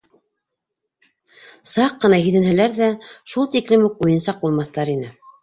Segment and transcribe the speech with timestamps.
[1.73, 2.89] Саҡ ҡына һиҙенһәләр ҙә,
[3.35, 5.15] шул тиклем үк уйынсаҡ булмаҫтар ине.